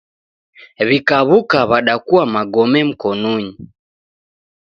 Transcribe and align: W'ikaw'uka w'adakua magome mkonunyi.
W'ikaw'uka 0.87 1.59
w'adakua 1.69 2.23
magome 2.33 2.79
mkonunyi. 2.89 3.51